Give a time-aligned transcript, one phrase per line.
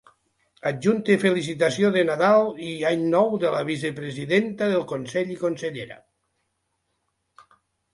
[0.69, 6.05] Adjunte felicitació de Nadal i Any Nou de la vicepresidenta del Consell i consellera.